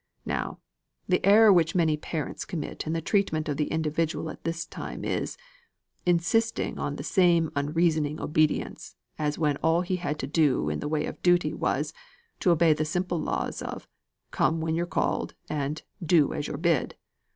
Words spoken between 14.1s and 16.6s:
'Come when you're called,' and 'Do as you're